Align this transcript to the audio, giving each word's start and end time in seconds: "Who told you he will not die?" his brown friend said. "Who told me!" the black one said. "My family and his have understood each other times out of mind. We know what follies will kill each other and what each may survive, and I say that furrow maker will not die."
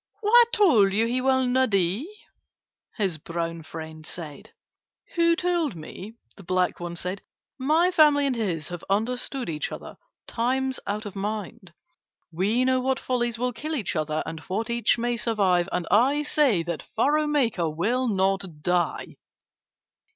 "Who 0.23 0.33
told 0.51 0.93
you 0.93 1.05
he 1.05 1.21
will 1.21 1.45
not 1.45 1.69
die?" 1.69 2.05
his 2.97 3.19
brown 3.19 3.61
friend 3.61 4.03
said. 4.03 4.49
"Who 5.13 5.35
told 5.35 5.75
me!" 5.75 6.15
the 6.35 6.41
black 6.43 6.79
one 6.79 6.95
said. 6.95 7.21
"My 7.59 7.91
family 7.91 8.25
and 8.25 8.35
his 8.35 8.69
have 8.69 8.83
understood 8.89 9.47
each 9.47 9.71
other 9.71 9.97
times 10.25 10.79
out 10.87 11.05
of 11.05 11.15
mind. 11.15 11.71
We 12.31 12.65
know 12.65 12.79
what 12.79 12.99
follies 12.99 13.37
will 13.37 13.53
kill 13.53 13.75
each 13.75 13.95
other 13.95 14.23
and 14.25 14.39
what 14.49 14.71
each 14.71 14.97
may 14.97 15.17
survive, 15.17 15.69
and 15.71 15.85
I 15.91 16.23
say 16.23 16.63
that 16.63 16.81
furrow 16.81 17.27
maker 17.27 17.69
will 17.69 18.07
not 18.07 18.43
die." 18.63 19.17